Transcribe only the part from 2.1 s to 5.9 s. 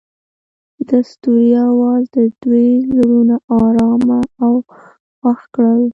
د دوی زړونه ارامه او خوښ کړل.